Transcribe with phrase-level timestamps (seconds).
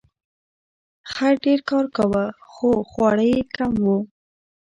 [1.11, 3.97] خر ډیر کار کاوه خو خواړه یې کم وو.